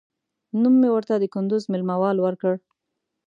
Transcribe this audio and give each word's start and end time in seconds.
نوم 0.61 0.73
مې 0.81 0.89
ورته 0.93 1.13
د 1.17 1.25
کندوز 1.33 1.63
مېله 1.71 1.95
وال 2.01 2.17
ورکړ. 2.21 2.53